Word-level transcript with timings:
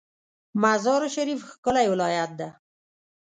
مزار 0.61 1.01
شریف 1.15 1.39
ښکلی 1.51 1.85
ولایت 1.93 2.31
ده 2.39 2.49